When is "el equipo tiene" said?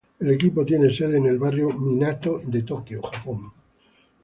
0.17-0.91